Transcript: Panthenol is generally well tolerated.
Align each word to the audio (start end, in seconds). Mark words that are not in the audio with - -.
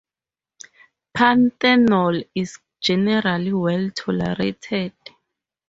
Panthenol 1.15 2.25
is 2.33 2.57
generally 2.81 3.53
well 3.53 3.91
tolerated. 3.91 4.93